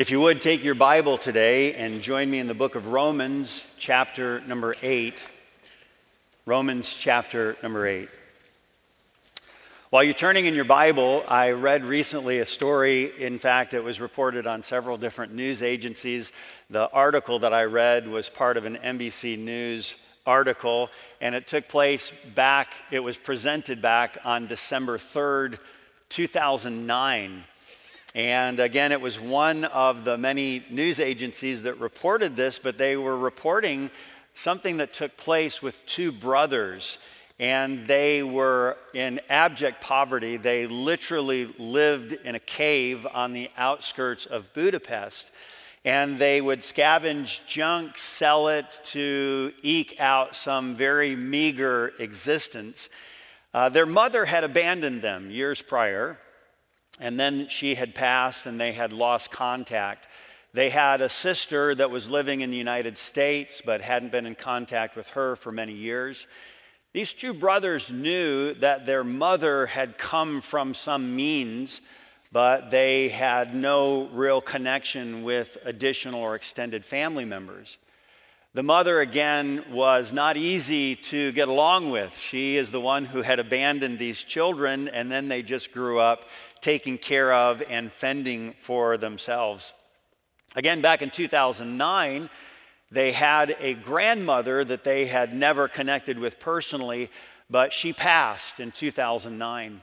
[0.00, 3.66] If you would take your Bible today and join me in the book of Romans,
[3.76, 5.22] chapter number 8.
[6.46, 8.08] Romans, chapter number 8.
[9.90, 13.12] While you're turning in your Bible, I read recently a story.
[13.18, 16.32] In fact, it was reported on several different news agencies.
[16.70, 20.88] The article that I read was part of an NBC News article,
[21.20, 25.58] and it took place back, it was presented back on December 3rd,
[26.08, 27.44] 2009.
[28.14, 32.96] And again, it was one of the many news agencies that reported this, but they
[32.96, 33.90] were reporting
[34.32, 36.98] something that took place with two brothers.
[37.38, 40.36] And they were in abject poverty.
[40.36, 45.30] They literally lived in a cave on the outskirts of Budapest.
[45.84, 52.90] And they would scavenge junk, sell it to eke out some very meager existence.
[53.54, 56.18] Uh, their mother had abandoned them years prior
[57.00, 60.06] and then she had passed and they had lost contact.
[60.52, 64.34] They had a sister that was living in the United States but hadn't been in
[64.34, 66.26] contact with her for many years.
[66.92, 71.80] These two brothers knew that their mother had come from some means,
[72.32, 77.78] but they had no real connection with additional or extended family members.
[78.52, 82.18] The mother, again, was not easy to get along with.
[82.18, 86.24] She is the one who had abandoned these children, and then they just grew up
[86.60, 89.72] taking care of and fending for themselves.
[90.56, 92.28] Again, back in 2009,
[92.90, 97.08] they had a grandmother that they had never connected with personally,
[97.48, 99.82] but she passed in 2009.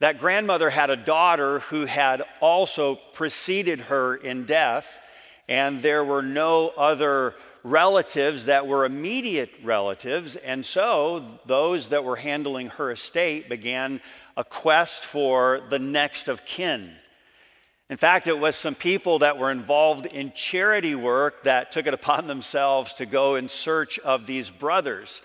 [0.00, 5.00] That grandmother had a daughter who had also preceded her in death,
[5.48, 12.16] and there were no other relatives that were immediate relatives, and so those that were
[12.16, 14.00] handling her estate began
[14.36, 16.92] a quest for the next of kin.
[17.90, 21.94] In fact, it was some people that were involved in charity work that took it
[21.94, 25.22] upon themselves to go in search of these brothers.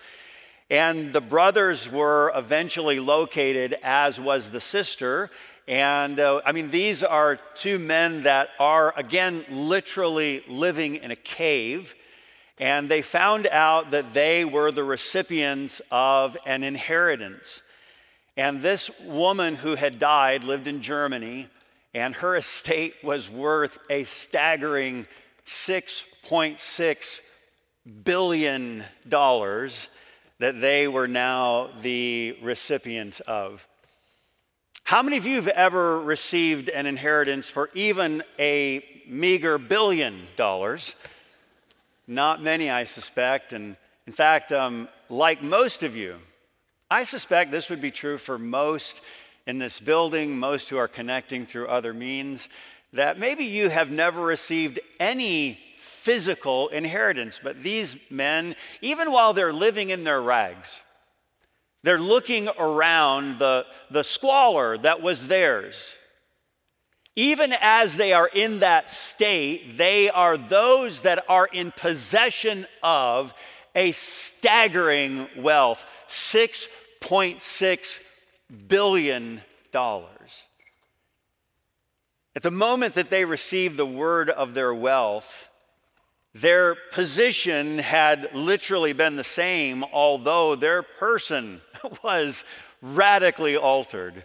[0.68, 5.30] And the brothers were eventually located, as was the sister.
[5.68, 11.16] And uh, I mean, these are two men that are, again, literally living in a
[11.16, 11.94] cave.
[12.58, 17.62] And they found out that they were the recipients of an inheritance.
[18.36, 21.48] And this woman who had died lived in Germany,
[21.94, 25.06] and her estate was worth a staggering
[25.46, 27.20] $6.6
[28.04, 28.84] billion
[30.38, 33.66] that they were now the recipients of.
[34.84, 40.94] How many of you have ever received an inheritance for even a meager billion dollars?
[42.06, 43.52] Not many, I suspect.
[43.52, 43.76] And
[44.06, 46.16] in fact, um, like most of you,
[46.90, 49.00] I suspect this would be true for most
[49.46, 52.48] in this building, most who are connecting through other means,
[52.92, 59.52] that maybe you have never received any physical inheritance, but these men, even while they're
[59.52, 60.80] living in their rags,
[61.82, 65.94] they're looking around the, the squalor that was theirs.
[67.16, 73.34] Even as they are in that state, they are those that are in possession of
[73.76, 77.98] a staggering wealth $6.6
[78.66, 79.42] billion.
[82.34, 85.50] At the moment that they received the word of their wealth,
[86.34, 91.60] their position had literally been the same, although their person
[92.02, 92.44] was
[92.80, 94.24] radically altered.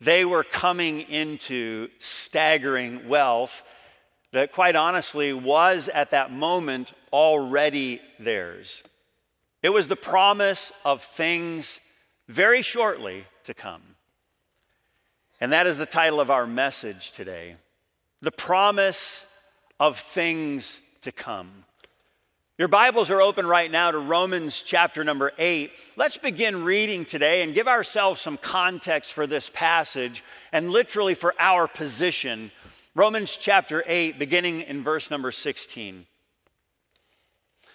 [0.00, 3.64] They were coming into staggering wealth
[4.32, 8.82] that, quite honestly, was at that moment already theirs.
[9.62, 11.78] It was the promise of things
[12.26, 13.82] very shortly to come.
[15.40, 17.54] And that is the title of our message today
[18.20, 19.26] The Promise
[19.78, 21.64] of Things to Come.
[22.58, 25.70] Your Bibles are open right now to Romans chapter number 8.
[25.96, 31.32] Let's begin reading today and give ourselves some context for this passage and literally for
[31.38, 32.50] our position
[32.96, 36.06] Romans chapter 8, beginning in verse number 16.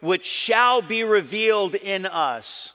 [0.00, 2.72] which shall be revealed in us.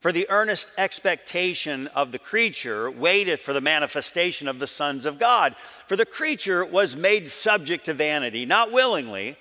[0.00, 5.18] For the earnest expectation of the creature waiteth for the manifestation of the sons of
[5.18, 5.54] God.
[5.86, 9.36] For the creature was made subject to vanity, not willingly,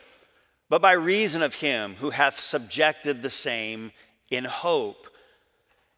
[0.70, 3.92] but by reason of him who hath subjected the same
[4.30, 5.08] in hope.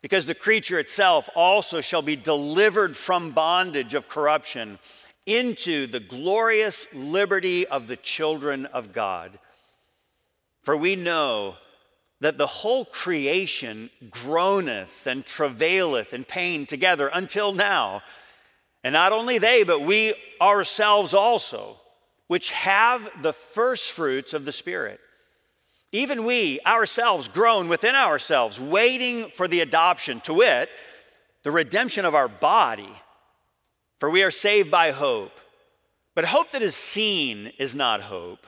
[0.02, 4.80] Because the creature itself also shall be delivered from bondage of corruption
[5.26, 9.38] into the glorious liberty of the children of God.
[10.64, 11.56] For we know
[12.22, 18.02] that the whole creation groaneth and travaileth in pain together until now.
[18.84, 21.78] And not only they, but we ourselves also,
[22.28, 25.00] which have the first fruits of the Spirit.
[25.92, 30.70] Even we ourselves groan within ourselves, waiting for the adoption, to wit,
[31.44, 32.90] the redemption of our body.
[34.00, 35.38] For we are saved by hope.
[36.16, 38.48] But hope that is seen is not hope.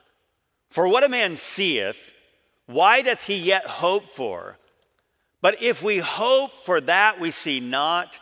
[0.76, 2.12] For what a man seeth,
[2.66, 4.58] why doth he yet hope for?
[5.42, 8.20] But if we hope for that we see not,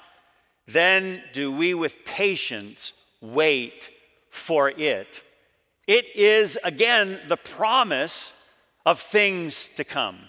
[0.68, 3.90] then do we with patience wait
[4.30, 5.24] for it.
[5.88, 8.34] It is, again, the promise
[8.86, 10.20] of things to come.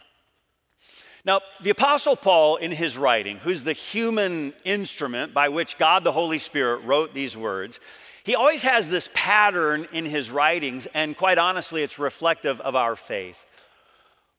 [1.27, 6.13] Now, the Apostle Paul, in his writing, who's the human instrument by which God the
[6.13, 7.81] Holy Spirit wrote these words,
[8.25, 12.97] he always has this pattern in his writings, and quite honestly, it's reflective of our
[12.97, 13.45] faith.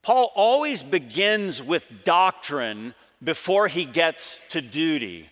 [0.01, 5.29] Paul always begins with doctrine before he gets to duty.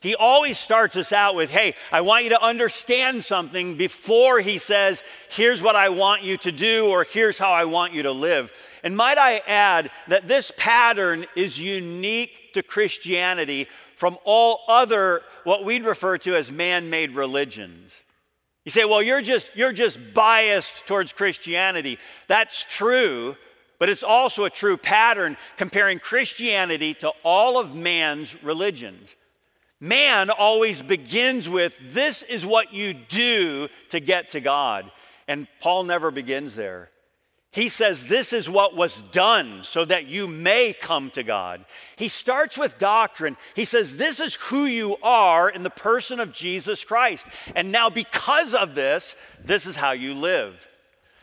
[0.00, 4.58] He always starts us out with, hey, I want you to understand something before he
[4.58, 8.12] says, here's what I want you to do or here's how I want you to
[8.12, 8.52] live.
[8.84, 15.64] And might I add that this pattern is unique to Christianity from all other, what
[15.64, 18.02] we'd refer to as man made religions.
[18.66, 21.98] You say, well, you're just, you're just biased towards Christianity.
[22.26, 23.34] That's true,
[23.78, 29.16] but it's also a true pattern comparing Christianity to all of man's religions.
[29.80, 34.90] Man always begins with, This is what you do to get to God.
[35.28, 36.90] And Paul never begins there.
[37.50, 41.64] He says, This is what was done so that you may come to God.
[41.96, 43.36] He starts with doctrine.
[43.54, 47.26] He says, This is who you are in the person of Jesus Christ.
[47.56, 50.66] And now, because of this, this is how you live.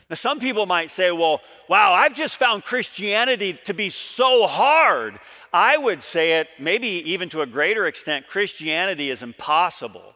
[0.08, 5.18] Now, some people might say, well, wow, I've just found Christianity to be so hard.
[5.52, 10.14] I would say it, maybe even to a greater extent, Christianity is impossible.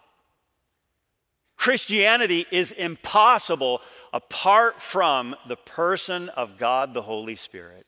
[1.56, 7.86] Christianity is impossible apart from the person of God the Holy Spirit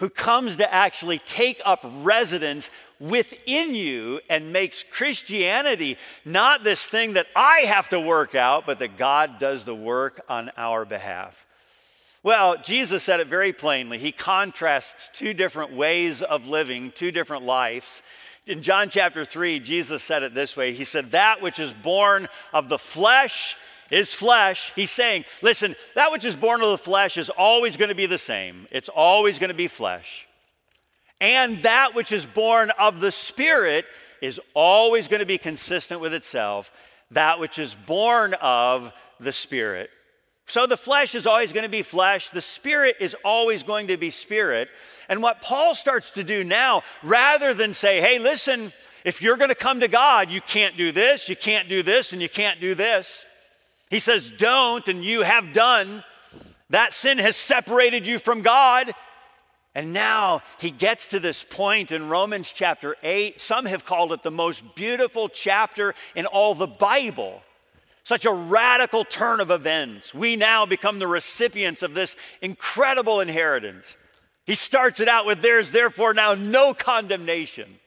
[0.00, 7.12] who comes to actually take up residence within you and makes Christianity not this thing
[7.12, 11.44] that I have to work out, but that God does the work on our behalf.
[12.22, 13.98] Well, Jesus said it very plainly.
[13.98, 18.02] He contrasts two different ways of living, two different lives.
[18.46, 22.26] In John chapter 3, Jesus said it this way He said, That which is born
[22.54, 23.54] of the flesh
[23.90, 24.72] is flesh.
[24.74, 28.06] He's saying, listen, that which is born of the flesh is always going to be
[28.06, 30.26] the same, it's always going to be flesh.
[31.20, 33.84] And that which is born of the Spirit
[34.22, 36.72] is always going to be consistent with itself,
[37.10, 39.90] that which is born of the Spirit.
[40.46, 43.96] So the flesh is always going to be flesh, the Spirit is always going to
[43.96, 44.68] be Spirit.
[45.08, 48.72] And what Paul starts to do now, rather than say, hey, listen,
[49.04, 52.12] if you're going to come to God, you can't do this, you can't do this,
[52.12, 53.26] and you can't do this.
[53.90, 56.04] He says, Don't, and you have done.
[56.70, 58.92] That sin has separated you from God.
[59.74, 63.40] And now he gets to this point in Romans chapter 8.
[63.40, 67.42] Some have called it the most beautiful chapter in all the Bible.
[68.02, 70.14] Such a radical turn of events.
[70.14, 73.96] We now become the recipients of this incredible inheritance.
[74.44, 77.78] He starts it out with, There's therefore now no condemnation.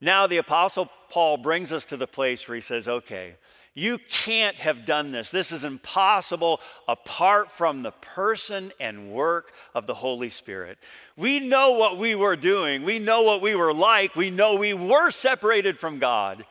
[0.00, 3.34] Now the Apostle Paul brings us to the place where he says, Okay,
[3.74, 5.30] you can't have done this.
[5.30, 10.78] This is impossible apart from the person and work of the Holy Spirit.
[11.16, 14.74] We know what we were doing, we know what we were like, we know we
[14.74, 16.44] were separated from God.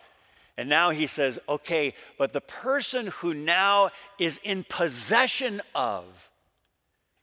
[0.57, 6.29] And now he says, okay, but the person who now is in possession of,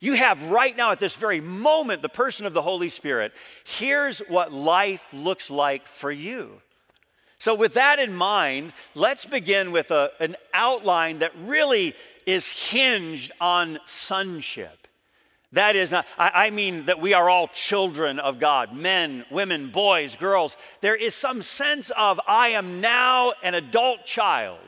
[0.00, 3.32] you have right now at this very moment the person of the Holy Spirit.
[3.64, 6.60] Here's what life looks like for you.
[7.38, 13.32] So, with that in mind, let's begin with a, an outline that really is hinged
[13.40, 14.86] on sonship.
[15.52, 19.70] That is, not, I, I mean that we are all children of God men, women,
[19.70, 20.56] boys, girls.
[20.80, 24.58] There is some sense of, I am now an adult child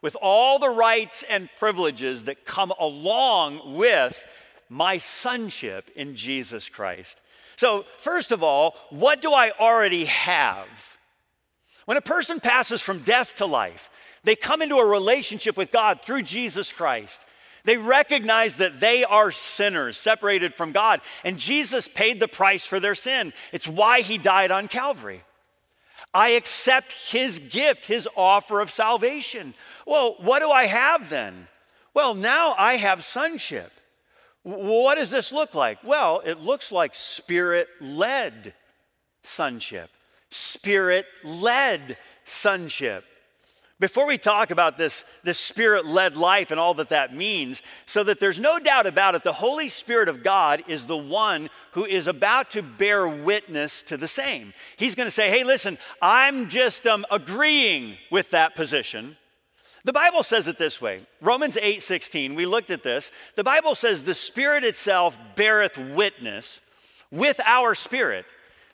[0.00, 4.26] with all the rights and privileges that come along with
[4.68, 7.20] my sonship in Jesus Christ.
[7.56, 10.97] So, first of all, what do I already have?
[11.88, 13.88] When a person passes from death to life,
[14.22, 17.24] they come into a relationship with God through Jesus Christ.
[17.64, 22.78] They recognize that they are sinners separated from God, and Jesus paid the price for
[22.78, 23.32] their sin.
[23.54, 25.22] It's why he died on Calvary.
[26.12, 29.54] I accept his gift, his offer of salvation.
[29.86, 31.48] Well, what do I have then?
[31.94, 33.72] Well, now I have sonship.
[34.42, 35.82] What does this look like?
[35.82, 38.52] Well, it looks like spirit led
[39.22, 39.88] sonship.
[40.30, 43.04] Spirit led sonship.
[43.80, 48.02] Before we talk about this, this spirit led life and all that that means, so
[48.02, 51.84] that there's no doubt about it, the Holy Spirit of God is the one who
[51.84, 54.52] is about to bear witness to the same.
[54.76, 59.16] He's going to say, hey, listen, I'm just um, agreeing with that position.
[59.84, 63.12] The Bible says it this way Romans 8 16, we looked at this.
[63.36, 66.60] The Bible says, the Spirit itself beareth witness
[67.12, 68.26] with our spirit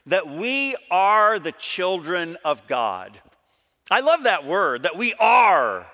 [0.06, 3.18] that we are the children of God.
[3.90, 5.86] I love that word, that we are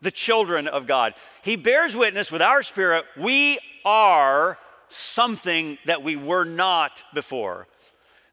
[0.00, 1.14] the children of God.
[1.42, 4.58] He bears witness with our spirit, we are
[4.88, 7.66] something that we were not before.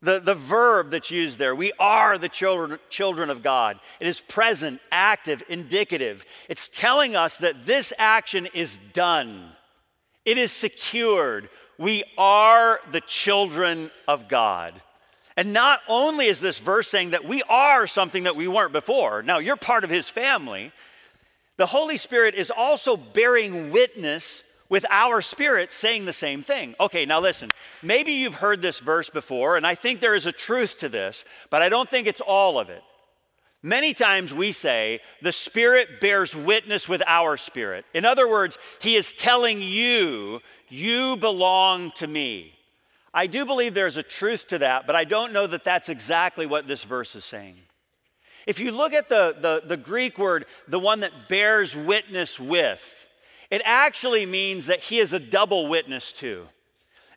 [0.02, 3.80] The, the verb that's used there, we are the children, children of God.
[4.02, 6.26] It is present, active, indicative.
[6.50, 9.52] It's telling us that this action is done,
[10.26, 11.50] it is secured.
[11.80, 14.80] We are the children of God.
[15.36, 19.24] And not only is this verse saying that we are something that we weren't before,
[19.24, 20.72] now you're part of his family,
[21.58, 26.74] the Holy Spirit is also bearing witness with our spirit saying the same thing.
[26.80, 27.50] Okay, now listen,
[27.84, 31.26] maybe you've heard this verse before, and I think there is a truth to this,
[31.50, 32.84] but I don't think it's all of it.
[33.62, 37.86] Many times we say, the Spirit bears witness with our spirit.
[37.94, 42.54] In other words, He is telling you, you belong to me.
[43.14, 46.46] I do believe there's a truth to that, but I don't know that that's exactly
[46.46, 47.58] what this verse is saying.
[48.48, 53.08] If you look at the, the, the, Greek word, the one that bears witness with,
[53.50, 56.48] it actually means that he is a double witness to.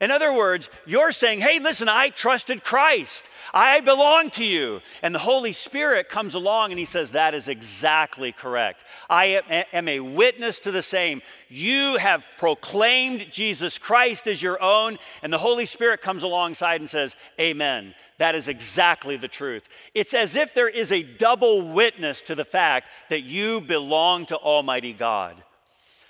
[0.00, 3.28] In other words, you're saying, hey, listen, I trusted Christ.
[3.54, 4.82] I belong to you.
[5.02, 8.84] And the Holy Spirit comes along and he says, that is exactly correct.
[9.08, 11.22] I am a witness to the same.
[11.48, 14.98] You have proclaimed Jesus Christ as your own.
[15.22, 17.94] And the Holy Spirit comes alongside and says, amen.
[18.18, 19.68] That is exactly the truth.
[19.94, 24.36] It's as if there is a double witness to the fact that you belong to
[24.36, 25.36] Almighty God.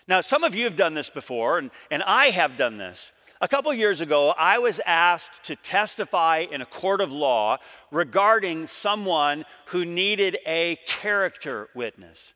[0.08, 3.10] Now, some of you have done this before, and, and I have done this.
[3.38, 7.58] A couple years ago, I was asked to testify in a court of law
[7.90, 12.32] regarding someone who needed a character witness.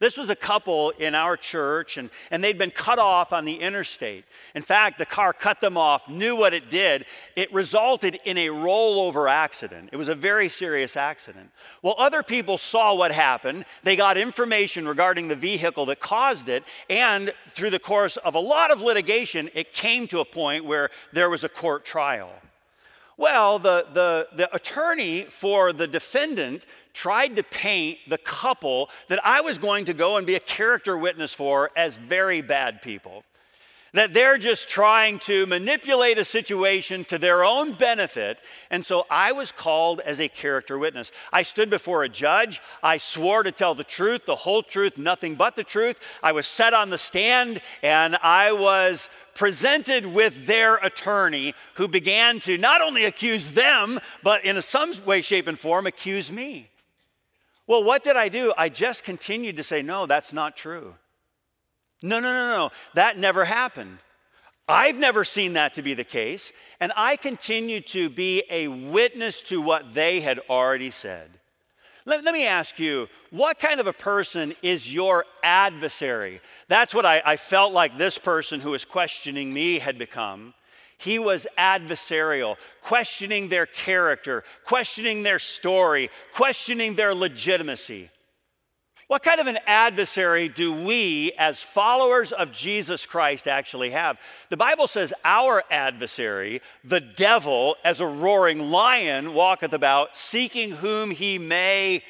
[0.00, 3.56] This was a couple in our church, and, and they'd been cut off on the
[3.56, 4.24] interstate.
[4.54, 7.04] In fact, the car cut them off, knew what it did.
[7.36, 9.90] It resulted in a rollover accident.
[9.92, 11.50] It was a very serious accident.
[11.82, 13.66] Well, other people saw what happened.
[13.82, 18.40] They got information regarding the vehicle that caused it, and through the course of a
[18.40, 22.32] lot of litigation, it came to a point where there was a court trial.
[23.18, 26.64] Well, the, the, the attorney for the defendant
[27.00, 30.98] tried to paint the couple that I was going to go and be a character
[30.98, 33.24] witness for as very bad people.
[33.94, 38.38] That they're just trying to manipulate a situation to their own benefit.
[38.70, 41.10] And so I was called as a character witness.
[41.32, 42.60] I stood before a judge.
[42.82, 45.98] I swore to tell the truth, the whole truth, nothing but the truth.
[46.22, 52.40] I was set on the stand and I was presented with their attorney who began
[52.40, 56.69] to not only accuse them, but in some way, shape, and form, accuse me.
[57.70, 58.52] Well, what did I do?
[58.58, 60.96] I just continued to say, no, that's not true.
[62.02, 63.98] No, no, no, no, that never happened.
[64.66, 69.40] I've never seen that to be the case, and I continue to be a witness
[69.42, 71.30] to what they had already said.
[72.06, 76.40] Let, let, me ask you, what kind of a person is your adversary?
[76.66, 80.54] That's what I, I felt like this person who was questioning me had become.
[81.00, 88.10] He was adversarial, questioning their character, questioning their story, questioning their legitimacy.
[89.06, 94.20] What kind of an adversary do we, as followers of Jesus Christ, actually have?
[94.50, 101.10] The Bible says our adversary, the devil, as a roaring lion, walketh about, seeking whom
[101.10, 102.02] he may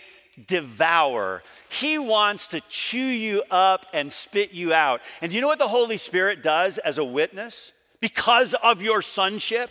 [0.47, 1.45] devour.
[1.71, 5.01] He wants to chew you up and spit you out.
[5.23, 7.73] And you know what the Holy Spirit does as a witness?
[8.01, 9.71] Because of your sonship?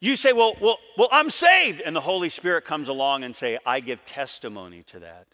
[0.00, 1.80] You say, well, well, well, I'm saved.
[1.82, 5.26] And the Holy Spirit comes along and say, I give testimony to that.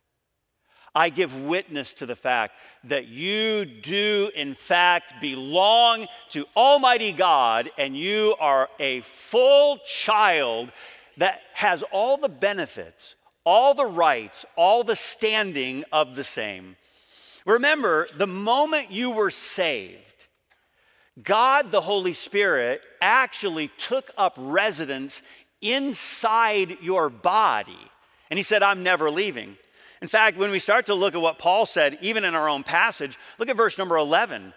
[0.97, 2.55] I give witness to the fact
[2.85, 10.73] that you do, in fact, belong to Almighty God, and you are a full child
[11.19, 13.15] that has all the benefits,
[13.45, 16.77] all the rights, all the standing of the same.
[17.45, 20.06] Remember, the moment you were saved,
[21.23, 25.23] God the Holy Spirit actually took up residence
[25.61, 27.79] inside your body.
[28.31, 29.57] And He said, I'm never leaving.
[30.03, 32.63] In fact, when we start to look at what Paul said, even in our own
[32.63, 34.53] passage, look at verse number 11.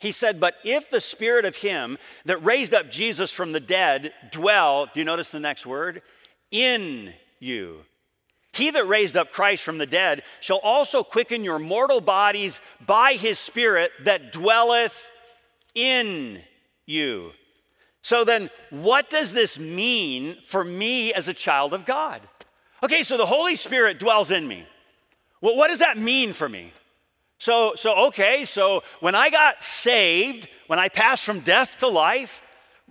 [0.00, 4.12] He said, But if the spirit of him that raised up Jesus from the dead
[4.30, 6.02] dwell, do you notice the next word?
[6.50, 7.82] In you.
[8.52, 13.12] He that raised up Christ from the dead shall also quicken your mortal bodies by
[13.12, 15.10] his spirit that dwelleth
[15.76, 16.42] in
[16.86, 17.30] you.
[18.02, 22.20] So then, what does this mean for me as a child of God?
[22.82, 24.66] Okay, so the Holy Spirit dwells in me.
[25.40, 26.72] Well, what does that mean for me?
[27.38, 32.42] So, so okay, so when I got saved, when I passed from death to life,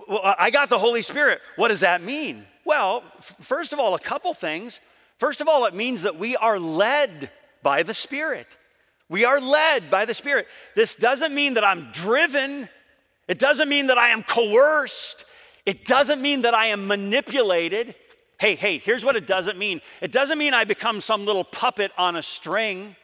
[0.09, 1.41] I got the Holy Spirit.
[1.55, 2.45] What does that mean?
[2.65, 4.79] Well, first of all, a couple things.
[5.17, 7.31] First of all, it means that we are led
[7.63, 8.47] by the Spirit.
[9.09, 10.47] We are led by the Spirit.
[10.75, 12.69] This doesn't mean that I'm driven,
[13.27, 15.25] it doesn't mean that I am coerced,
[15.65, 17.95] it doesn't mean that I am manipulated.
[18.37, 21.91] Hey, hey, here's what it doesn't mean it doesn't mean I become some little puppet
[21.97, 22.95] on a string.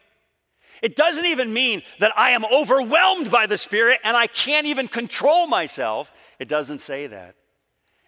[0.82, 4.88] It doesn't even mean that I am overwhelmed by the Spirit and I can't even
[4.88, 6.12] control myself.
[6.40, 7.36] It doesn't say that.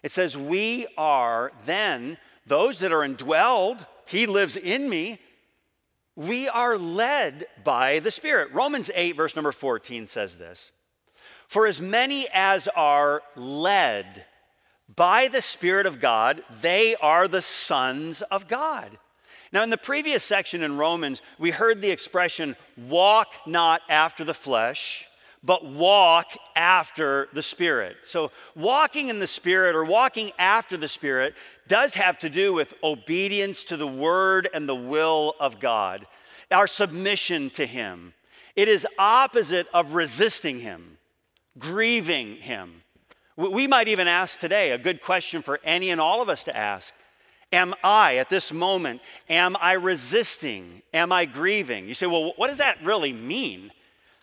[0.03, 5.19] It says, We are then those that are indwelled, He lives in me.
[6.15, 8.53] We are led by the Spirit.
[8.53, 10.71] Romans 8, verse number 14 says this
[11.47, 14.25] For as many as are led
[14.93, 18.97] by the Spirit of God, they are the sons of God.
[19.51, 24.33] Now, in the previous section in Romans, we heard the expression, walk not after the
[24.33, 25.04] flesh,
[25.45, 27.97] but walk after the Spirit.
[28.03, 31.35] So, walking in the Spirit or walking after the Spirit
[31.67, 36.07] does have to do with obedience to the Word and the will of God,
[36.51, 38.13] our submission to Him.
[38.55, 40.97] It is opposite of resisting Him,
[41.59, 42.81] grieving Him.
[43.37, 46.55] We might even ask today a good question for any and all of us to
[46.55, 46.93] ask
[47.51, 50.81] Am I, at this moment, am I resisting?
[50.93, 51.87] Am I grieving?
[51.87, 53.71] You say, well, what does that really mean?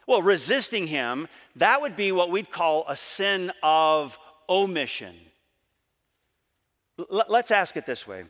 [0.07, 5.15] Well, resisting Him, that would be what we'd call a sin of omission.
[6.99, 8.25] L- let's ask it this way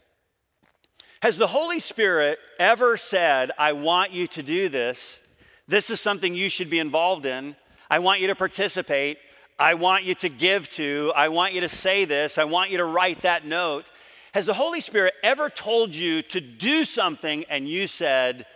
[1.22, 5.20] Has the Holy Spirit ever said, I want you to do this?
[5.68, 7.56] This is something you should be involved in.
[7.90, 9.18] I want you to participate.
[9.58, 11.12] I want you to give to.
[11.14, 12.36] I want you to say this.
[12.36, 13.90] I want you to write that note.
[14.34, 18.46] Has the Holy Spirit ever told you to do something and you said,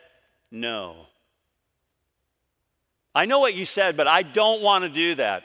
[0.51, 1.07] no?
[3.17, 5.43] I know what you said, but I don't want to do that.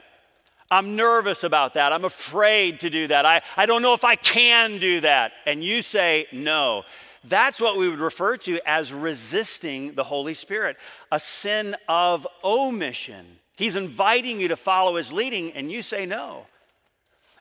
[0.70, 1.94] I'm nervous about that.
[1.94, 3.26] I'm afraid to do that.
[3.26, 5.32] I, I don't know if I can do that.
[5.46, 6.84] And you say, no.
[7.24, 10.76] That's what we would refer to as resisting the Holy Spirit,
[11.14, 13.26] a sin of omission.
[13.56, 16.48] He's inviting you to follow his leading, and you say no.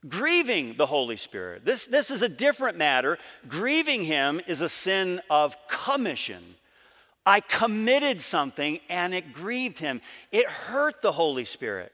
[0.09, 1.65] Grieving the Holy Spirit.
[1.65, 3.19] This, this is a different matter.
[3.49, 6.43] Grieving Him is a sin of commission.
[7.31, 10.01] I committed something and it grieved Him,
[10.33, 11.93] it hurt the Holy Spirit.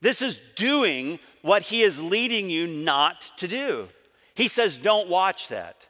[0.00, 3.88] This is doing what He is leading you not to do.
[4.36, 5.88] He says, Don't watch that.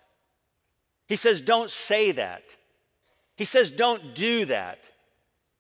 [1.08, 2.56] He says, Don't say that.
[3.36, 4.88] He says, Don't do that.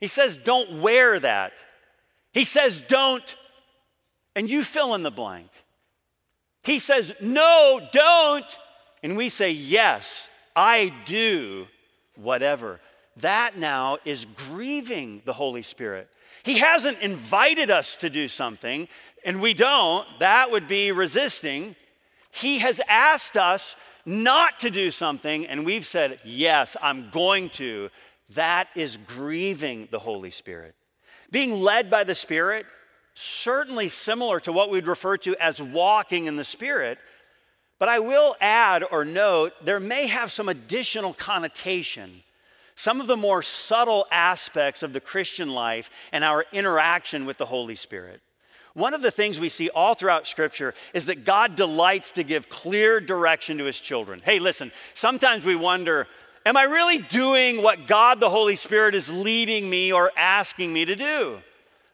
[0.00, 1.52] He says, Don't wear that.
[2.32, 3.36] He says, Don't,
[4.34, 5.50] and you fill in the blank.
[6.62, 8.58] He says, No, don't.
[9.02, 11.66] And we say, Yes, I do,
[12.14, 12.80] whatever.
[13.18, 16.08] That now is grieving the Holy Spirit.
[16.42, 18.88] He hasn't invited us to do something,
[19.24, 20.06] and we don't.
[20.18, 21.74] That would be resisting.
[22.30, 23.74] He has asked us
[24.04, 27.90] not to do something, and we've said, Yes, I'm going to.
[28.30, 30.74] That is grieving the Holy Spirit.
[31.30, 32.66] Being led by the Spirit
[33.16, 36.98] certainly similar to what we'd refer to as walking in the Spirit.
[37.78, 42.22] But I will add or note there may have some additional connotation,
[42.76, 47.46] some of the more subtle aspects of the Christian life and our interaction with the
[47.46, 48.20] Holy Spirit.
[48.74, 52.50] One of the things we see all throughout Scripture is that God delights to give
[52.50, 54.20] clear direction to His children.
[54.22, 56.06] Hey, listen, sometimes we wonder,
[56.44, 60.84] am I really doing what God the Holy Spirit is leading me or asking me
[60.84, 61.38] to do?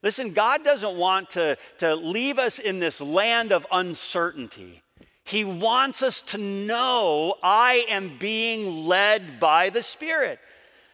[0.02, 4.82] Listen, God doesn't want to, to leave us in this land of uncertainty.
[5.22, 10.40] He wants us to know I am being led by the Spirit.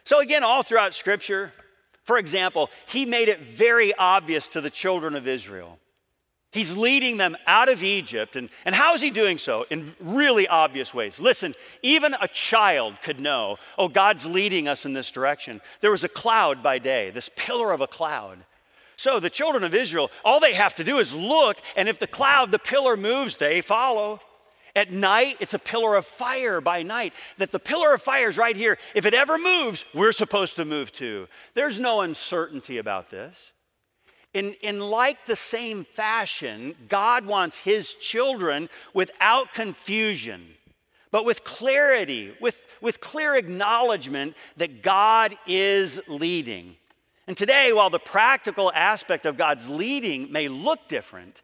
[0.09, 1.51] So, again, all throughout Scripture,
[2.01, 5.77] for example, he made it very obvious to the children of Israel.
[6.51, 8.35] He's leading them out of Egypt.
[8.35, 9.67] And, and how is he doing so?
[9.69, 11.19] In really obvious ways.
[11.19, 15.61] Listen, even a child could know, oh, God's leading us in this direction.
[15.79, 18.39] There was a cloud by day, this pillar of a cloud.
[18.97, 22.07] So the children of Israel, all they have to do is look, and if the
[22.07, 24.21] cloud, the pillar moves, they follow.
[24.79, 27.13] At night, it's a pillar of fire by night.
[27.37, 28.77] That the pillar of fire is right here.
[28.95, 31.27] If it ever moves, we're supposed to move too.
[31.53, 33.51] There's no uncertainty about this.
[34.33, 40.47] In, in like the same fashion, God wants his children without confusion,
[41.11, 46.77] but with clarity, with, with clear acknowledgement that God is leading.
[47.27, 51.41] And today, while the practical aspect of God's leading may look different,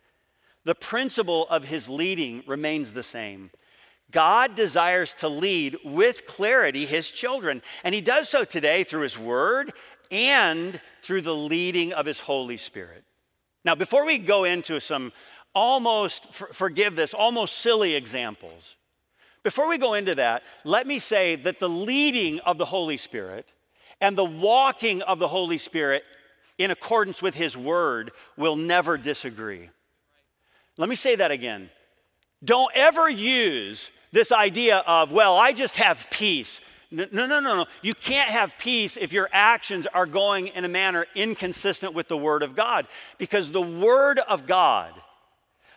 [0.66, 3.52] the principle of his leading remains the same.
[4.12, 9.18] God desires to lead with clarity his children, and he does so today through his
[9.18, 9.74] word
[10.12, 13.04] and through the leading of his Holy Spirit.
[13.64, 15.12] Now, before we go into some
[15.54, 18.76] almost, forgive this, almost silly examples,
[19.44, 23.48] before we go into that, let me say that the leading of the Holy Spirit
[24.02, 26.04] and the walking of the Holy Spirit
[26.58, 29.70] in accordance with his word will never disagree.
[30.78, 31.70] Let me say that again.
[32.44, 36.60] Don't ever use this idea of, well, I just have peace.
[36.92, 37.66] No, no, no, no.
[37.82, 42.18] You can't have peace if your actions are going in a manner inconsistent with the
[42.18, 42.88] Word of God.
[43.18, 44.94] Because the Word of God,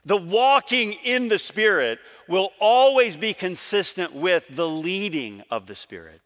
[0.04, 6.20] the walking in the Spirit, will always be consistent with the leading of the Spirit.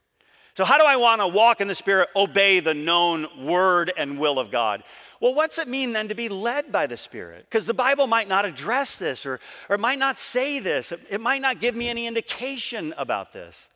[0.54, 4.18] So, how do I want to walk in the Spirit, obey the known Word and
[4.18, 4.82] will of God?
[5.22, 7.46] Well, what's it mean then to be led by the Spirit?
[7.48, 11.20] Because the Bible might not address this or, or it might not say this, it
[11.20, 13.68] might not give me any indication about this.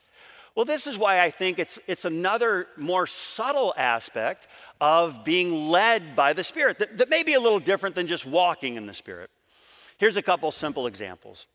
[0.57, 4.49] Well, this is why I think it's, it's another more subtle aspect
[4.81, 8.27] of being led by the Spirit that, that may be a little different than just
[8.27, 9.31] walking in the Spirit.
[9.99, 11.47] Here's a couple simple examples.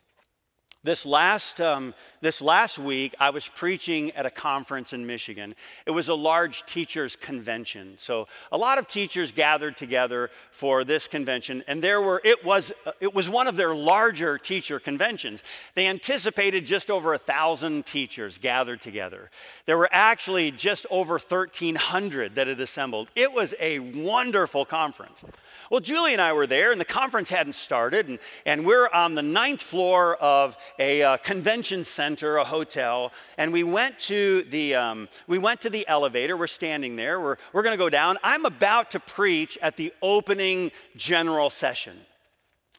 [0.86, 5.56] This last, um, this last week, I was preaching at a conference in Michigan.
[5.88, 7.96] It was a large teachers' convention.
[7.98, 12.72] So a lot of teachers gathered together for this convention, and there were, it was,
[13.00, 15.42] it was one of their larger teacher conventions.
[15.74, 19.32] They anticipated just over a thousand teachers gathered together.
[19.66, 23.08] There were actually just over 1,300 that had assembled.
[23.16, 25.24] It was a wonderful conference.
[25.72, 29.16] Well, Julie and I were there, and the conference hadn't started, and, and we're on
[29.16, 34.76] the ninth floor of a uh, convention center, a hotel, and we went to the
[34.76, 36.36] um, we went to the elevator.
[36.36, 37.19] We're standing there.
[37.19, 38.17] We're we're going to go down.
[38.24, 41.97] I'm about to preach at the opening general session.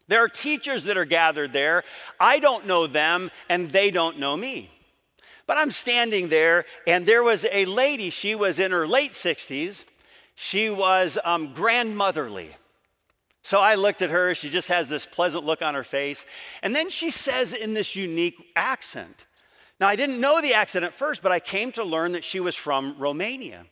[0.08, 1.84] There are teachers that are gathered there.
[2.20, 4.70] I don't know them, and they don't know me.
[5.46, 8.10] But I'm standing there, and there was a lady.
[8.10, 9.84] She was in her late 60s.
[10.34, 12.50] She was um, grandmotherly.
[13.42, 14.34] So I looked at her.
[14.34, 16.26] She just has this pleasant look on her face.
[16.62, 19.26] And then she says in this unique accent.
[19.80, 22.38] Now, I didn't know the accent at first, but I came to learn that she
[22.38, 23.66] was from Romania.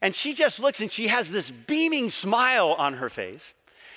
[0.00, 3.52] And she just looks and she has this beaming smile on her face.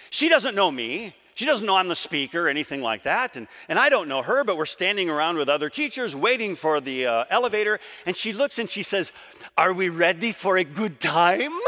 [0.10, 1.16] She doesn't know me.
[1.36, 3.38] She doesn't know I'm the speaker or anything like that.
[3.38, 6.82] And, and I don't know her, but we're standing around with other teachers waiting for
[6.82, 7.80] the uh, elevator.
[8.06, 9.12] And she looks and she says,
[9.58, 11.54] Are we ready for a good time?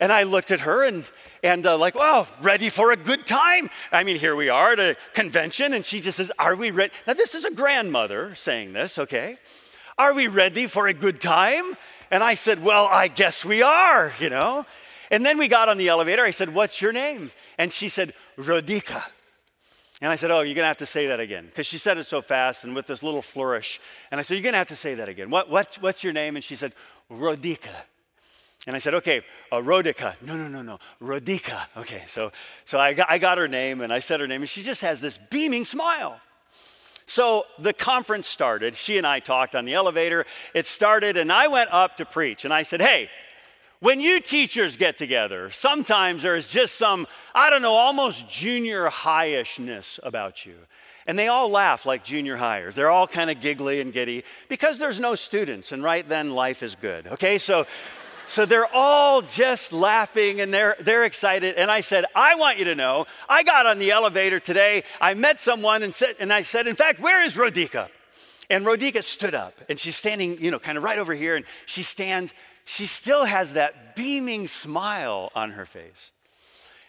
[0.00, 1.04] And I looked at her and,
[1.44, 3.68] and uh, like, wow, ready for a good time.
[3.92, 6.90] I mean, here we are at a convention, and she just says, Are we ready?
[7.06, 9.36] Now, this is a grandmother saying this, okay?
[9.98, 11.76] Are we ready for a good time?
[12.10, 14.64] And I said, Well, I guess we are, you know?
[15.10, 16.24] And then we got on the elevator.
[16.24, 17.30] I said, What's your name?
[17.58, 19.02] And she said, Rodika.
[20.00, 21.44] And I said, Oh, you're going to have to say that again.
[21.44, 23.80] Because she said it so fast and with this little flourish.
[24.10, 25.28] And I said, You're going to have to say that again.
[25.28, 26.36] What, what, what's your name?
[26.36, 26.72] And she said,
[27.10, 27.84] Rodika.
[28.66, 29.22] And I said, okay,
[29.52, 30.14] uh, Rodica.
[30.22, 31.66] No, no, no, no, Rodica.
[31.76, 32.32] Okay, so,
[32.64, 34.80] so I, got, I got her name and I said her name, and she just
[34.80, 36.18] has this beaming smile.
[37.06, 38.74] So the conference started.
[38.74, 40.24] She and I talked on the elevator.
[40.54, 42.46] It started, and I went up to preach.
[42.46, 43.10] And I said, hey,
[43.80, 50.00] when you teachers get together, sometimes there's just some, I don't know, almost junior highishness
[50.02, 50.54] about you.
[51.06, 52.74] And they all laugh like junior highers.
[52.74, 56.62] They're all kind of giggly and giddy because there's no students, and right then life
[56.62, 57.06] is good.
[57.08, 57.66] Okay, so
[58.26, 61.54] so they're all just laughing and they're, they're excited.
[61.56, 64.82] And I said, I want you to know, I got on the elevator today.
[65.00, 67.88] I met someone and, said, and I said, in fact, where is Rodica?
[68.50, 71.36] And Rodica stood up and she's standing, you know, kind of right over here.
[71.36, 72.34] And she stands,
[72.64, 76.10] she still has that beaming smile on her face.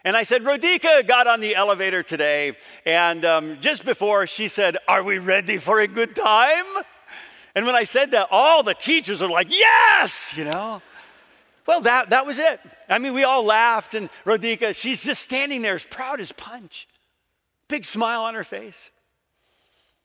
[0.03, 2.55] And I said, Rodica got on the elevator today.
[2.85, 6.83] And um, just before she said, Are we ready for a good time?
[7.55, 10.81] And when I said that, all the teachers are like, yes, you know.
[11.67, 12.59] Well, that, that was it.
[12.87, 16.87] I mean, we all laughed, and Rodica, she's just standing there as proud as punch,
[17.67, 18.91] big smile on her face.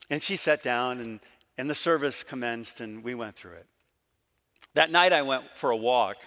[0.09, 1.19] And she sat down, and,
[1.57, 3.65] and the service commenced, and we went through it.
[4.73, 6.17] That night, I went for a walk,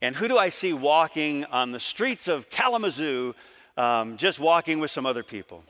[0.00, 3.34] and who do I see walking on the streets of Kalamazoo,
[3.76, 5.64] um, just walking with some other people?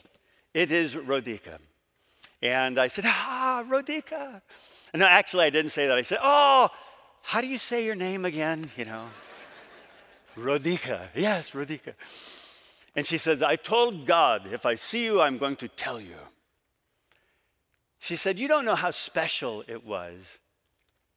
[0.54, 1.58] It is Rodica.
[2.42, 4.42] And I said, Ah, Rodika.
[4.94, 5.96] No, actually, I didn't say that.
[5.96, 6.68] I said, Oh,
[7.22, 8.70] how do you say your name again?
[8.76, 9.06] You know,
[10.36, 11.08] Rodika.
[11.14, 11.94] Yes, Rodika.
[12.94, 16.16] And she says, I told God, if I see you, I'm going to tell you.
[17.98, 20.38] She said, You don't know how special it was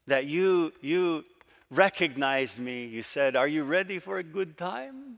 [0.07, 1.25] that you, you
[1.69, 2.85] recognized me.
[2.85, 5.17] You said, Are you ready for a good time?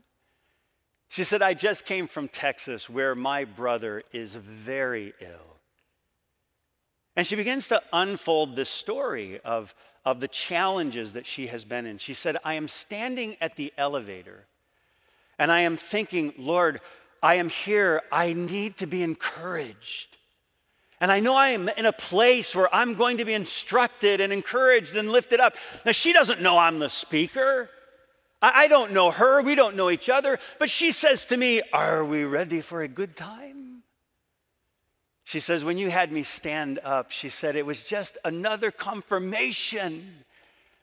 [1.08, 5.56] She said, I just came from Texas where my brother is very ill.
[7.16, 11.86] And she begins to unfold this story of, of the challenges that she has been
[11.86, 11.98] in.
[11.98, 14.46] She said, I am standing at the elevator
[15.38, 16.80] and I am thinking, Lord,
[17.22, 18.02] I am here.
[18.10, 20.16] I need to be encouraged.
[21.00, 24.32] And I know I am in a place where I'm going to be instructed and
[24.32, 25.54] encouraged and lifted up.
[25.86, 27.70] Now, she doesn't know I'm the speaker.
[28.40, 29.42] I, don't know her.
[29.42, 30.38] We don't know each other.
[30.58, 33.77] But she says to me, Are we ready for a good time?
[35.28, 40.24] She says, When you had me stand up, she said, it was just another confirmation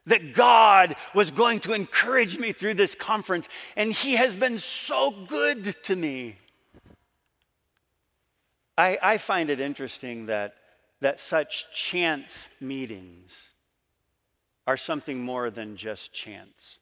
[0.06, 5.10] that God was going to encourage me through this conference, and He has been so
[5.10, 6.36] good to me.
[8.78, 10.54] I, I find it interesting that,
[11.00, 13.50] that such chance meetings
[14.68, 16.78] are something more than just chance.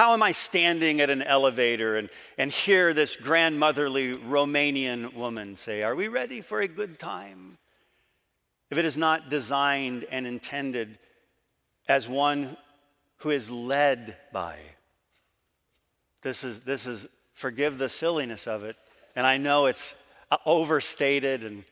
[0.00, 2.08] How am I standing at an elevator and,
[2.38, 7.58] and hear this grandmotherly Romanian woman say, Are we ready for a good time?
[8.70, 10.98] If it is not designed and intended
[11.86, 12.56] as one
[13.18, 14.56] who is led by.
[16.22, 18.76] This is, this is, forgive the silliness of it.
[19.14, 19.94] And I know it's
[20.30, 21.62] uh, overstated, and,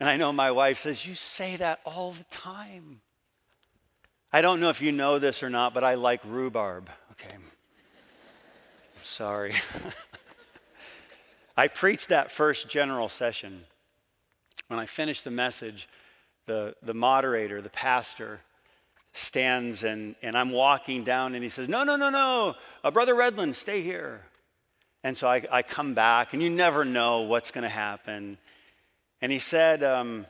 [0.00, 3.00] and I know my wife says, You say that all the time.
[4.32, 7.36] I don't know if you know this or not, but I like rhubarb, okay?
[9.02, 9.54] Sorry.
[11.56, 13.64] I preached that first general session.
[14.68, 15.88] When I finished the message,
[16.46, 18.40] the, the moderator, the pastor,
[19.12, 23.14] stands and, and I'm walking down and he says, No, no, no, no, uh, Brother
[23.14, 24.22] Redlin, stay here.
[25.02, 28.36] And so I, I come back and you never know what's going to happen.
[29.22, 30.26] And he said, um,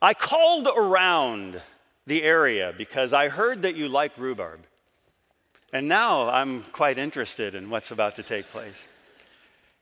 [0.00, 1.60] I called around
[2.06, 4.60] the area because I heard that you like rhubarb.
[5.72, 8.86] And now I'm quite interested in what's about to take place.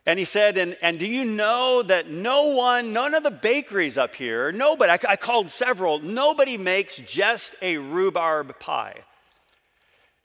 [0.06, 3.98] And he said, and, and do you know that no one, none of the bakeries
[3.98, 9.00] up here, nobody, I, I called several, nobody makes just a rhubarb pie.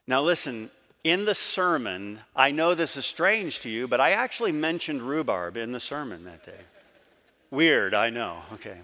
[0.07, 0.69] Now listen,
[1.03, 5.57] in the sermon, I know this is strange to you, but I actually mentioned rhubarb
[5.57, 6.61] in the sermon that day.
[7.51, 8.77] Weird, I know, okay.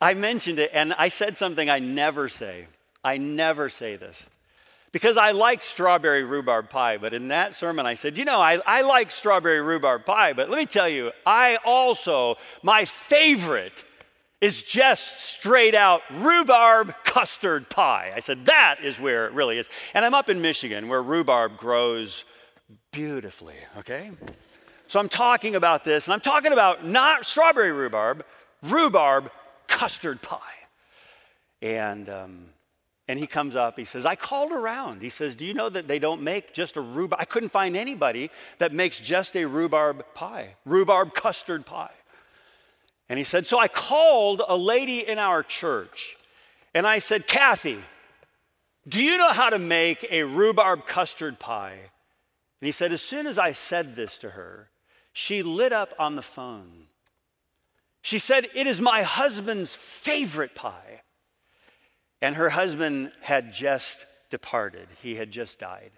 [0.00, 2.66] I mentioned it and I said something I never say.
[3.04, 4.28] I never say this
[4.92, 6.98] because I like strawberry rhubarb pie.
[6.98, 10.50] But in that sermon, I said, you know, I, I like strawberry rhubarb pie, but
[10.50, 13.84] let me tell you, I also, my favorite
[14.40, 18.12] is just straight out rhubarb custard pie.
[18.14, 19.68] I said, that is where it really is.
[19.94, 22.24] And I'm up in Michigan where rhubarb grows
[22.90, 24.10] beautifully, okay?
[24.88, 28.24] So I'm talking about this, and I'm talking about not strawberry rhubarb,
[28.62, 29.30] rhubarb
[29.68, 30.38] custard pie.
[31.62, 32.49] And, um,
[33.10, 35.02] and he comes up, he says, I called around.
[35.02, 37.20] He says, Do you know that they don't make just a rhubarb?
[37.20, 41.90] I couldn't find anybody that makes just a rhubarb pie, rhubarb custard pie.
[43.08, 46.16] And he said, So I called a lady in our church
[46.72, 47.80] and I said, Kathy,
[48.88, 51.80] do you know how to make a rhubarb custard pie?
[52.60, 54.70] And he said, As soon as I said this to her,
[55.12, 56.86] she lit up on the phone.
[58.02, 61.02] She said, It is my husband's favorite pie.
[62.22, 65.90] And her husband had just departed, he had just died.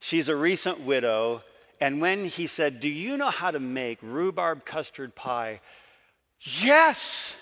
[0.00, 1.42] She's a recent widow.
[1.80, 5.60] And when he said, Do you know how to make rhubarb custard pie?
[6.40, 7.36] Yes,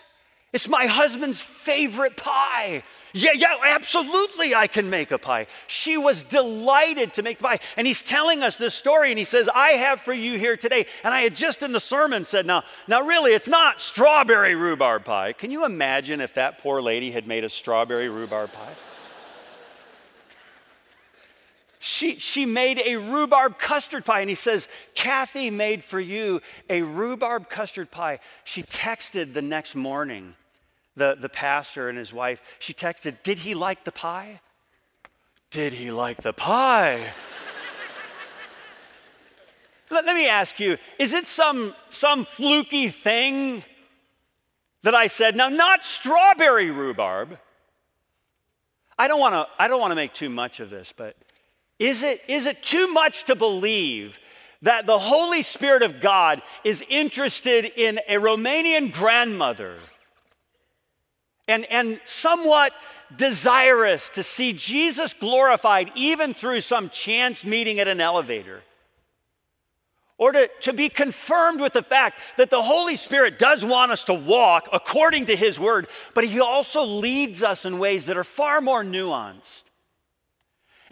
[0.52, 2.82] it's my husband's favorite pie.
[3.14, 5.46] Yeah, yeah, absolutely, I can make a pie.
[5.66, 7.58] She was delighted to make the pie.
[7.76, 10.86] And he's telling us this story, and he says, I have for you here today.
[11.04, 15.04] And I had just in the sermon said, now, now really, it's not strawberry rhubarb
[15.04, 15.32] pie.
[15.34, 18.74] Can you imagine if that poor lady had made a strawberry rhubarb pie?
[21.78, 24.20] she, she made a rhubarb custard pie.
[24.20, 28.20] And he says, Kathy made for you a rhubarb custard pie.
[28.44, 30.34] She texted the next morning
[30.96, 34.40] the, the pastor and his wife, she texted, Did he like the pie?
[35.50, 36.98] Did he like the pie?
[39.90, 43.64] let, let me ask you is it some, some fluky thing
[44.82, 45.36] that I said?
[45.36, 47.38] Now, not strawberry rhubarb.
[48.98, 51.16] I don't want to I don't want to make too much of this, but
[51.78, 54.20] is it is it too much to believe
[54.60, 59.78] that the Holy Spirit of God is interested in a Romanian grandmother
[61.48, 62.72] and, and somewhat
[63.16, 68.62] desirous to see Jesus glorified even through some chance meeting at an elevator.
[70.18, 74.04] Or to, to be confirmed with the fact that the Holy Spirit does want us
[74.04, 78.24] to walk according to His word, but He also leads us in ways that are
[78.24, 79.64] far more nuanced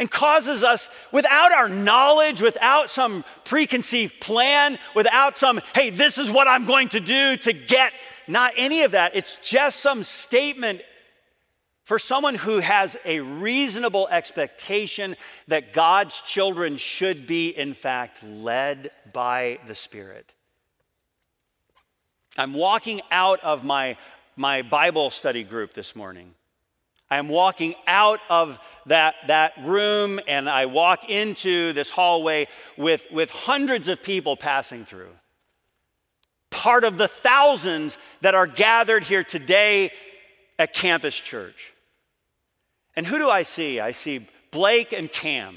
[0.00, 6.30] and causes us, without our knowledge, without some preconceived plan, without some, hey, this is
[6.30, 7.92] what I'm going to do to get,
[8.28, 9.14] not any of that.
[9.14, 10.82] It's just some statement
[11.84, 15.16] for someone who has a reasonable expectation
[15.48, 20.32] that God's children should be, in fact, led by the Spirit.
[22.38, 23.96] I'm walking out of my,
[24.36, 26.34] my Bible study group this morning.
[27.10, 33.30] I'm walking out of that, that room and I walk into this hallway with, with
[33.30, 35.10] hundreds of people passing through.
[36.50, 39.90] Part of the thousands that are gathered here today
[40.58, 41.72] at Campus Church.
[42.96, 43.80] And who do I see?
[43.80, 45.56] I see Blake and Cam,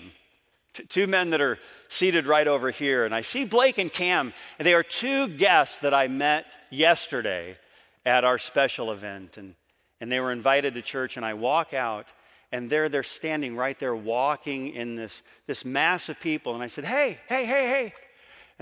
[0.73, 3.06] t- two men that are seated right over here.
[3.06, 7.58] And I see Blake and Cam, and they are two guests that I met yesterday
[8.06, 9.38] at our special event.
[9.38, 9.56] And
[10.03, 12.08] and they were invited to church, and I walk out,
[12.51, 16.53] and there they're standing right there walking in this, this mass of people.
[16.53, 17.93] And I said, Hey, hey, hey, hey.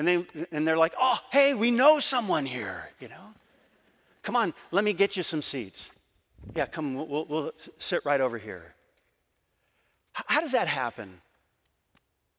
[0.02, 3.36] And, they, and they're like, Oh, hey, we know someone here, you know?
[4.24, 5.92] Come on, let me get you some seats.
[6.56, 8.74] Yeah, come, we'll, we'll sit right over here.
[10.14, 11.22] How does that happen?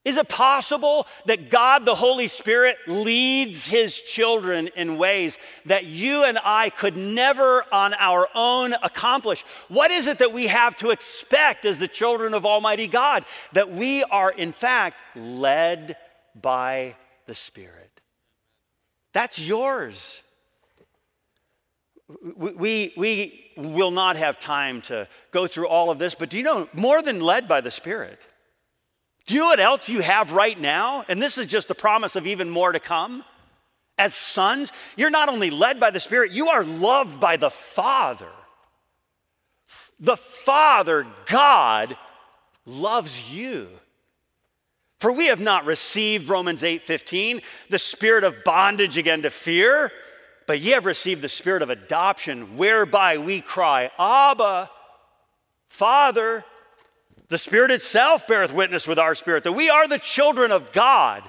[0.05, 6.25] Is it possible that God, the Holy Spirit, leads his children in ways that you
[6.25, 9.45] and I could never on our own accomplish?
[9.69, 13.25] What is it that we have to expect as the children of Almighty God?
[13.53, 15.97] That we are, in fact, led
[16.35, 16.97] by
[17.33, 18.03] the Spirit.
[19.15, 20.21] That's yours.
[22.37, 26.43] We, we will not have time to go through all of this, but do you
[26.43, 28.21] know, more than led by the Spirit,
[29.25, 31.07] do you know what else you have right now?
[31.09, 33.25] And this is just the promise of even more to come.
[33.97, 38.29] As sons, you're not only led by the Spirit, you are loved by the Father.
[39.99, 41.97] The Father, God,
[42.67, 43.69] loves you.
[45.03, 49.91] For we have not received Romans 8:15, the spirit of bondage again to fear,
[50.47, 54.71] but ye have received the spirit of adoption, whereby we cry, Abba,
[55.67, 56.45] Father.
[57.31, 61.29] The Spirit itself beareth witness with our spirit that we are the children of God.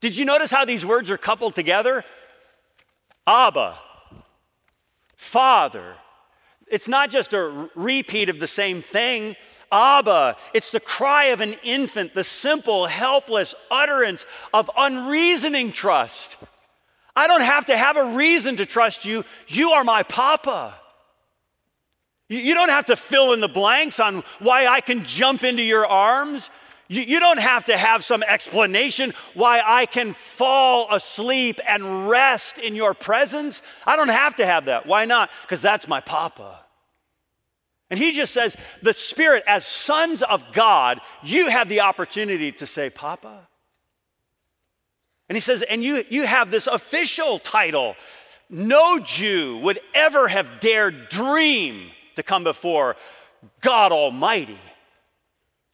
[0.00, 2.06] Did you notice how these words are coupled together?
[3.26, 3.78] Abba,
[5.14, 5.96] Father.
[6.68, 9.36] It's not just a repeat of the same thing.
[9.70, 16.36] Abba, it's the cry of an infant, the simple, helpless utterance of unreasoning trust.
[17.14, 19.24] I don't have to have a reason to trust you.
[19.48, 20.78] You are my papa.
[22.28, 25.86] You don't have to fill in the blanks on why I can jump into your
[25.86, 26.50] arms.
[26.90, 32.74] You don't have to have some explanation why I can fall asleep and rest in
[32.74, 33.62] your presence.
[33.86, 34.86] I don't have to have that.
[34.86, 35.30] Why not?
[35.42, 36.60] Because that's my papa.
[37.90, 42.66] And he just says, the Spirit, as sons of God, you have the opportunity to
[42.66, 43.48] say, Papa.
[45.28, 47.96] And he says, and you, you have this official title.
[48.50, 52.96] No Jew would ever have dared dream to come before
[53.60, 54.58] God Almighty,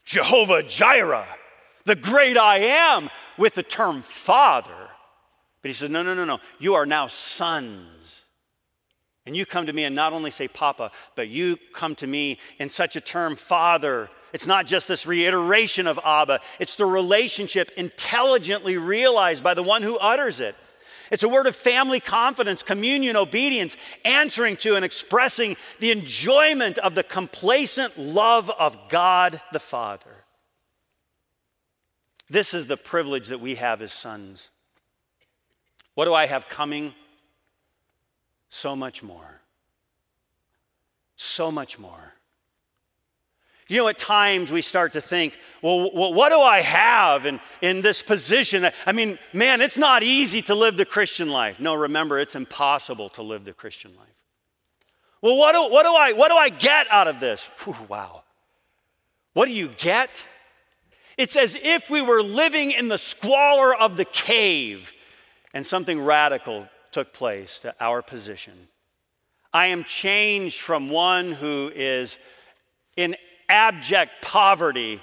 [0.05, 1.27] Jehovah Jireh,
[1.85, 4.71] the great I am, with the term Father.
[5.63, 6.41] But he said, No, no, no, no.
[6.59, 8.24] You are now sons.
[9.27, 12.39] And you come to me and not only say Papa, but you come to me
[12.59, 14.11] in such a term, Father.
[14.35, 19.83] It's not just this reiteration of Abba, it's the relationship intelligently realized by the one
[19.83, 20.57] who utters it.
[21.11, 26.95] It's a word of family confidence, communion, obedience, answering to and expressing the enjoyment of
[26.95, 30.25] the complacent love of God the Father.
[32.29, 34.51] This is the privilege that we have as sons.
[35.95, 36.95] What do I have coming?
[38.55, 39.41] So much more.
[41.17, 42.15] So much more.
[43.67, 47.83] You know, at times we start to think, well, what do I have in, in
[47.83, 48.71] this position?
[48.87, 51.59] I mean, man, it's not easy to live the Christian life.
[51.59, 54.07] No, remember, it's impossible to live the Christian life.
[55.21, 57.51] Well, what do, what do, I, what do I get out of this?
[57.65, 58.23] Whew, wow.
[59.33, 60.25] What do you get?
[61.19, 64.93] It's as if we were living in the squalor of the cave
[65.53, 68.69] and something radical took place to our position.
[69.53, 72.19] I am changed from one who is
[72.97, 73.17] in
[73.49, 75.03] abject poverty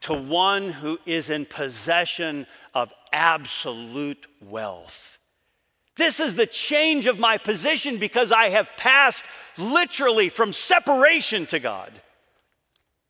[0.00, 5.18] to one who is in possession of absolute wealth.
[5.96, 9.26] This is the change of my position because I have passed
[9.56, 11.92] literally from separation to God.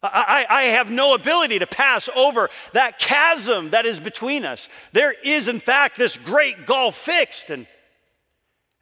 [0.03, 4.71] I, I, have no ability to pass over that chasm that is between us.
[4.93, 7.51] There is, in fact, this great gulf fixed.
[7.51, 7.67] And,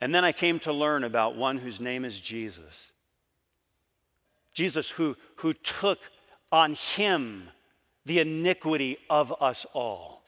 [0.01, 2.93] and then I came to learn about one whose name is Jesus.
[4.55, 5.99] Jesus, who, who took
[6.51, 7.49] on him
[8.05, 10.23] the iniquity of us all.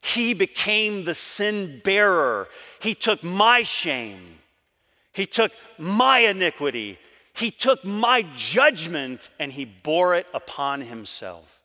[0.00, 2.48] He became the sin bearer.
[2.80, 4.38] He took my shame.
[5.12, 6.98] He took my iniquity.
[7.34, 11.60] He took my judgment and he bore it upon himself.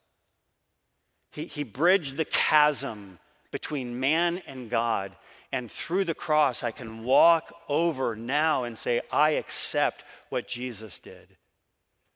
[1.32, 3.20] He, he bridged the chasm
[3.52, 5.14] between man and God.
[5.54, 11.00] And through the cross, I can walk over now and say, I accept what Jesus
[11.00, 11.38] did.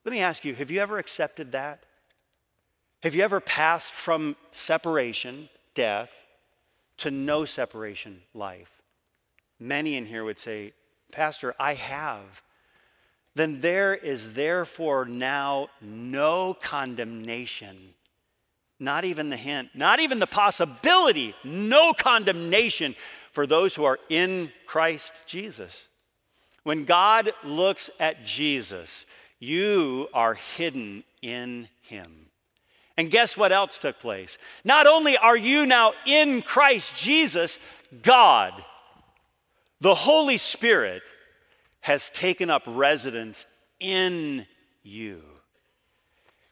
[0.04, 1.84] Let me ask you have you ever accepted that?
[3.04, 6.26] Have you ever passed from separation death
[6.98, 8.82] to no separation life.
[9.60, 10.74] Many in here would say,
[11.12, 12.42] Pastor, I have.
[13.36, 17.78] Then there is therefore now no condemnation.
[18.80, 22.96] Not even the hint, not even the possibility, no condemnation
[23.38, 25.90] for those who are in Christ Jesus.
[26.64, 29.06] When God looks at Jesus,
[29.38, 32.32] you are hidden in him.
[32.98, 34.40] And guess what else took place?
[34.64, 37.60] Not only are you now in Christ Jesus,
[38.02, 38.54] God,
[39.82, 41.04] the Holy Spirit,
[41.82, 43.46] has taken up residence
[43.80, 44.48] in
[44.82, 45.22] you.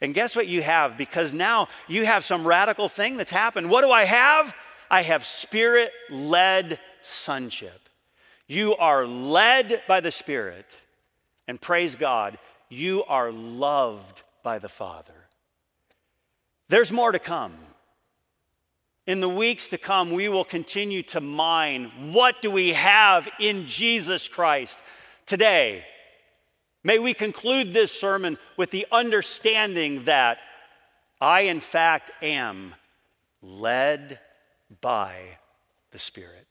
[0.01, 0.97] And guess what you have?
[0.97, 3.71] Because now you have some radical thing that's happened.
[3.71, 4.53] What do I have?
[4.95, 7.89] I have spirit led sonship.
[8.47, 10.67] You are led by the Spirit,
[11.49, 12.37] and praise God,
[12.69, 15.27] you are loved by the Father.
[16.69, 17.51] There's more to come.
[19.05, 23.67] In the weeks to come, we will continue to mine what do we have in
[23.67, 24.79] Jesus Christ
[25.25, 25.83] today.
[26.85, 30.37] May we conclude this sermon with the understanding that
[31.19, 32.75] I, in fact, am
[33.41, 34.21] led
[34.81, 35.39] by
[35.91, 36.44] the Spirit.